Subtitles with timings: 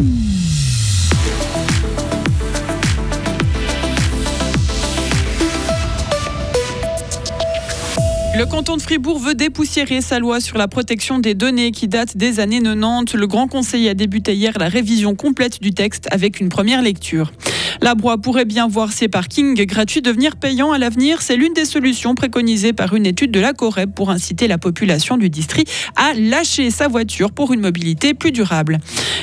[0.00, 0.39] Mm-hmm.
[8.40, 12.16] Le canton de Fribourg veut dépoussiérer sa loi sur la protection des données qui date
[12.16, 13.12] des années 90.
[13.12, 17.32] Le Grand Conseil a débuté hier la révision complète du texte avec une première lecture.
[17.82, 21.22] La Broye pourrait bien voir ses parkings gratuits devenir payants à l'avenir.
[21.22, 25.16] C'est l'une des solutions préconisées par une étude de la Coreb pour inciter la population
[25.16, 28.78] du district à lâcher sa voiture pour une mobilité plus durable.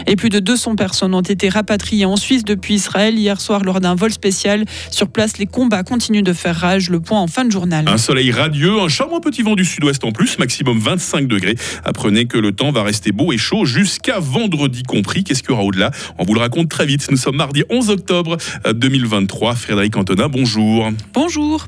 [0.08, 3.80] Et plus de 200 personnes ont été rapatriées en Suisse depuis Israël hier soir lors
[3.80, 4.66] d'un vol spécial.
[4.92, 6.90] Sur place, les combats continuent de faire rage.
[6.90, 7.86] Le point en fin de journal.
[7.88, 11.56] Un soleil radieux, un charmant petit vent du sud-ouest en plus, maximum 25 degrés.
[11.86, 15.24] Apprenez que le temps va rester beau et chaud jusqu'à vendredi compris.
[15.24, 15.92] Qu'est-ce qu'il y aura au-delà?
[16.18, 17.10] On vous le raconte très vite.
[17.10, 18.36] Nous sommes mardi 11 octobre
[18.70, 19.56] 2023.
[19.56, 20.90] Frédéric Antonin, bonjour.
[21.14, 21.66] Bonjour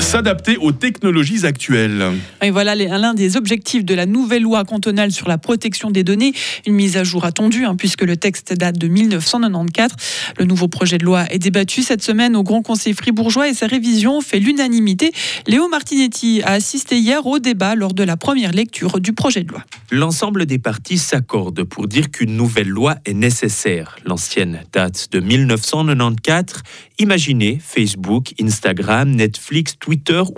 [0.00, 2.12] s'adapter aux technologies actuelles.
[2.42, 6.32] Et voilà l'un des objectifs de la nouvelle loi cantonale sur la protection des données.
[6.66, 9.92] Une mise à jour attendue, hein, puisque le texte date de 1994.
[10.38, 13.66] Le nouveau projet de loi est débattu cette semaine au Grand Conseil fribourgeois et sa
[13.66, 15.12] révision fait l'unanimité.
[15.46, 19.48] Léo Martinetti a assisté hier au débat lors de la première lecture du projet de
[19.48, 19.64] loi.
[19.90, 23.96] L'ensemble des partis s'accordent pour dire qu'une nouvelle loi est nécessaire.
[24.04, 26.62] L'ancienne date de 1994.
[26.98, 29.87] Imaginez, Facebook, Instagram, Netflix, Twitter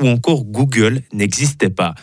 [0.00, 1.94] ou encore Google n'existaient pas.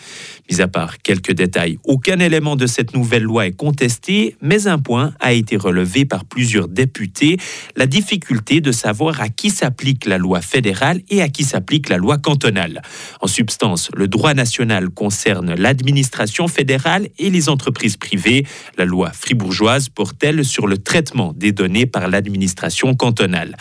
[0.50, 4.80] Mis à part quelques détails, aucun élément de cette nouvelle loi est contesté, mais un
[4.80, 7.38] point a été relevé par plusieurs députés,
[7.76, 11.98] la difficulté de savoir à qui s'applique la loi fédérale et à qui s'applique la
[11.98, 12.82] loi cantonale.
[13.22, 18.46] En substance, le droit national concerne l'administration fédérale et les entreprises privées.
[18.78, 23.56] La loi fribourgeoise porte-t-elle sur le traitement des données par l'administration cantonale.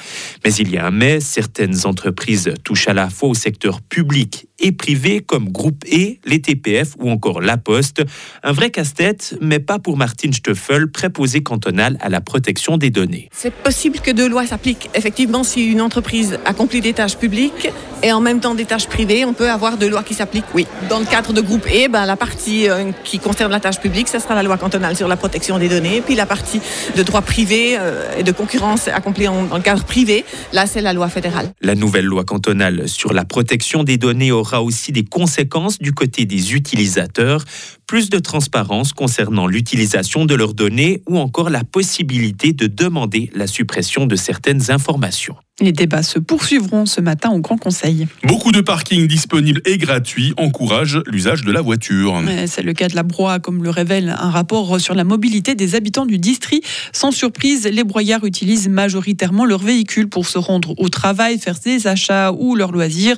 [0.44, 4.46] Mais il y a un mais, certaines entreprises touchent à la fois au secteur public
[4.58, 8.02] et privé comme Groupe E, les TPF ou encore La Poste.
[8.42, 13.28] Un vrai casse-tête, mais pas pour Martine Stoffel, préposée cantonale à la protection des données.
[13.32, 14.90] C'est possible que deux lois s'appliquent.
[14.94, 17.70] Effectivement, si une entreprise accomplit des tâches publiques
[18.02, 20.66] et en même temps des tâches privées, on peut avoir deux lois qui s'appliquent, oui.
[20.88, 24.08] Dans le cadre de Groupe E, ben, la partie euh, qui concerne la tâche publique,
[24.08, 26.02] ce sera la loi cantonale sur la protection des données.
[26.04, 26.60] Puis la partie
[26.96, 30.80] de droit privé euh, et de concurrence accomplie en, dans le cadre privé, là, c'est
[30.80, 31.52] la loi fédérale.
[31.60, 36.24] La nouvelle loi cantonale sur la protection des données aura aussi des conséquences du côté
[36.24, 37.44] des utilisateurs,
[37.86, 43.46] plus de transparence concernant l'utilisation de leurs données ou encore la possibilité de demander la
[43.46, 45.36] suppression de certaines informations.
[45.58, 48.06] Les débats se poursuivront ce matin au Grand Conseil.
[48.24, 52.20] Beaucoup de parkings disponibles et gratuits encouragent l'usage de la voiture.
[52.46, 55.74] C'est le cas de la Broye, comme le révèle un rapport sur la mobilité des
[55.74, 56.62] habitants du district.
[56.92, 61.86] Sans surprise, les broyards utilisent majoritairement leur véhicule pour se rendre au travail, faire des
[61.86, 63.16] achats ou leurs loisirs.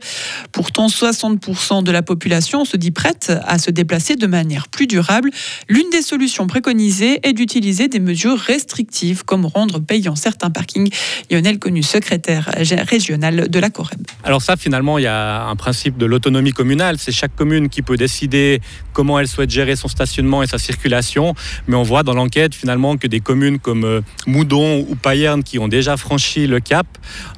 [0.52, 5.32] Pourtant, 60% de la population se dit prête à se déplacer de manière plus durable.
[5.68, 10.88] L'une des solutions préconisées est d'utiliser des mesures restrictives, comme rendre payant certains parkings.
[11.32, 14.06] Lionel Connu, secrétaire régional de la Corrèbe.
[14.24, 16.96] Alors ça, finalement, il y a un principe de l'autonomie communale.
[16.98, 18.60] C'est chaque commune qui peut décider
[18.92, 21.34] comment elle souhaite gérer son stationnement et sa circulation.
[21.66, 25.58] Mais on voit dans l'enquête, finalement, que des communes comme euh, Moudon ou Payerne qui
[25.58, 26.86] ont déjà franchi le cap,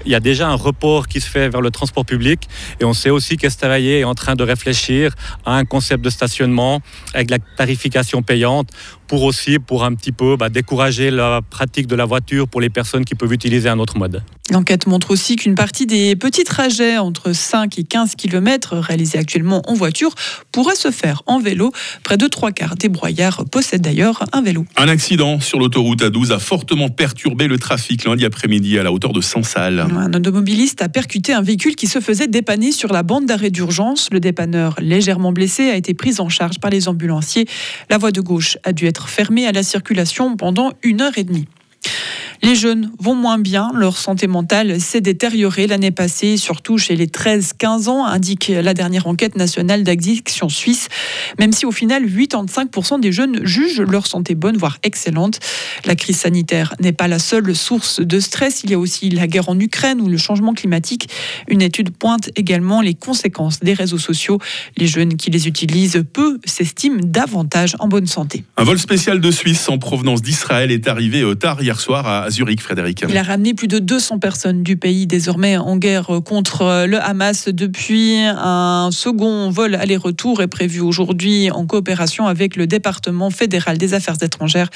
[0.04, 2.48] il y a déjà un report qui se fait vers le transport public.
[2.80, 5.14] Et on sait aussi qu'Estavayer est en train de réfléchir
[5.44, 6.80] à un concept de stationnement
[7.14, 8.70] avec la tarification payante
[9.06, 12.70] pour aussi, pour un petit peu bah, décourager la pratique de la voiture pour les
[12.70, 14.22] personnes qui peuvent utiliser un autre mode.
[14.50, 19.62] L'enquête montre aussi qu'une partie des petits trajets entre 5 et 15 km réalisés actuellement
[19.68, 20.12] en voiture
[20.50, 21.72] pourrait se faire en vélo.
[22.02, 24.66] Près de trois quarts des broyards possèdent d'ailleurs un vélo.
[24.76, 29.12] Un accident sur l'autoroute A12 a fortement perturbé le trafic lundi après-midi à la hauteur
[29.12, 29.80] de Sansal.
[29.80, 34.08] Un automobiliste a percuté un véhicule qui se faisait dépanner sur la bande d'arrêt d'urgence.
[34.10, 37.46] Le dépanneur, légèrement blessé, a été pris en charge par les ambulanciers.
[37.88, 41.24] La voie de gauche a dû être fermée à la circulation pendant une heure et
[41.24, 41.46] demie.
[42.42, 47.06] Les jeunes vont moins bien, leur santé mentale s'est détériorée l'année passée, surtout chez les
[47.06, 50.88] 13-15 ans, indique la dernière enquête nationale d'addiction suisse,
[51.38, 55.38] même si au final 85% des jeunes jugent leur santé bonne, voire excellente.
[55.84, 59.26] La crise sanitaire n'est pas la seule source de stress, il y a aussi la
[59.26, 61.10] guerre en Ukraine ou le changement climatique.
[61.46, 64.38] Une étude pointe également les conséquences des réseaux sociaux.
[64.78, 68.44] Les jeunes qui les utilisent peu s'estiment davantage en bonne santé.
[68.56, 72.60] Un vol spécial de Suisse en provenance d'Israël est arrivé tard hier soir à Zurich,
[72.60, 73.04] Frédéric.
[73.08, 77.48] Il a ramené plus de 200 personnes du pays désormais en guerre contre le Hamas
[77.48, 83.94] depuis un second vol aller-retour est prévu aujourd'hui en coopération avec le département fédéral des
[83.94, 84.68] affaires étrangères.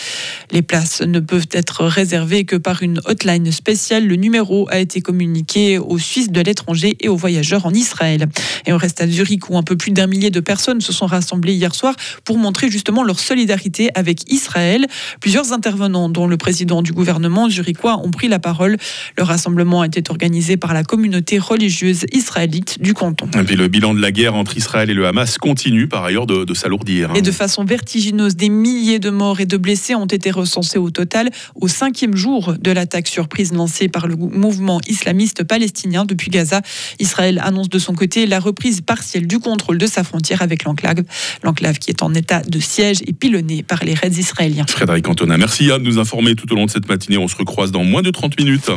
[0.50, 4.06] Les places ne peuvent être réservées que par une hotline spéciale.
[4.06, 8.28] Le numéro a été communiqué aux Suisses de l'étranger et aux voyageurs en Israël.
[8.66, 11.06] Et on reste à Zurich où un peu plus d'un millier de personnes se sont
[11.06, 14.86] rassemblées hier soir pour montrer justement leur solidarité avec Israël.
[15.20, 18.76] Plusieurs intervenants, dont le président du gouvernement zurichois, ont pris la parole.
[19.16, 23.26] Le rassemblement a été organisé par la communauté religieuse israélite du canton.
[23.38, 26.26] Et puis le bilan de la guerre entre Israël et le Hamas continue par ailleurs
[26.26, 27.10] de, de s'alourdir.
[27.10, 27.14] hein.
[27.14, 30.90] Et de façon vertigineuse, des milliers de morts et de blessés ont été recensés au
[30.90, 36.60] total au cinquième jour de l'attaque surprise lancée par le mouvement islamiste palestinien depuis Gaza.
[36.98, 41.02] Israël annonce de son côté la reprise partielle du contrôle de sa frontière avec l'enclave,
[41.42, 44.66] l'enclave qui est en état de siège et pilonnée par les raids israéliens.
[44.68, 47.18] Frédéric Antonin, merci à nous informer tout au long de cette matinée.
[47.18, 48.70] On se recroise dans moins de 30 minutes.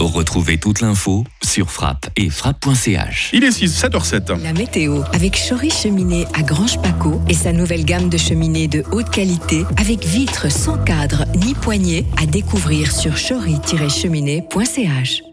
[0.00, 3.30] Retrouvez toute l'info sur frappe et frappe.ch.
[3.32, 4.40] Il est 6, 7h07.
[4.42, 8.84] La météo avec Chory Cheminée à Grange Paco et sa nouvelle gamme de cheminées de
[8.92, 15.27] haute qualité avec vitres sans cadre ni poignée à découvrir sur chory-cheminée.ch.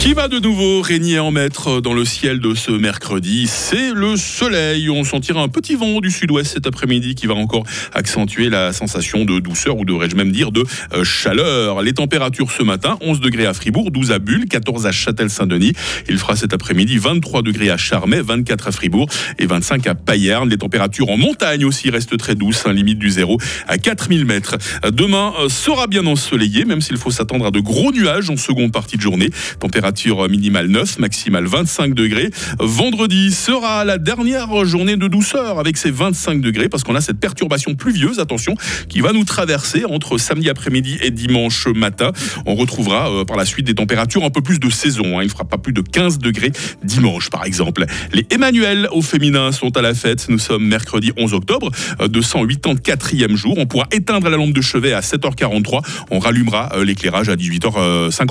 [0.00, 3.48] Qui va de nouveau régner en maître dans le ciel de ce mercredi?
[3.48, 4.88] C'est le soleil.
[4.88, 9.24] On sentira un petit vent du sud-ouest cet après-midi qui va encore accentuer la sensation
[9.24, 10.64] de douceur ou devrais-je même dire de
[10.94, 11.82] euh, chaleur.
[11.82, 15.72] Les températures ce matin 11 degrés à Fribourg, 12 à Bulle, 14 à Châtel-Saint-Denis.
[16.08, 19.08] Il fera cet après-midi 23 degrés à Charmey, 24 à Fribourg
[19.40, 20.48] et 25 à Payerne.
[20.48, 23.36] Les températures en montagne aussi restent très douces, hein, limite du zéro
[23.66, 24.58] à 4000 mètres.
[24.92, 28.70] Demain euh, sera bien ensoleillé, même s'il faut s'attendre à de gros nuages en seconde
[28.70, 29.30] partie de journée.
[29.58, 29.87] Température
[30.28, 32.30] minimale 9, maximale 25 degrés.
[32.58, 37.18] Vendredi sera la dernière journée de douceur avec ses 25 degrés parce qu'on a cette
[37.20, 38.54] perturbation pluvieuse, attention,
[38.88, 42.12] qui va nous traverser entre samedi après-midi et dimanche matin.
[42.46, 45.18] On retrouvera euh, par la suite des températures un peu plus de saison.
[45.18, 45.22] hein.
[45.22, 46.52] Il ne fera pas plus de 15 degrés
[46.84, 47.84] dimanche, par exemple.
[48.12, 50.26] Les Emmanuel au féminin sont à la fête.
[50.28, 51.70] Nous sommes mercredi 11 octobre,
[52.00, 53.54] euh, 284e jour.
[53.58, 55.82] On pourra éteindre la lampe de chevet à 7h43.
[56.10, 58.26] On rallumera euh, l'éclairage à 18h50.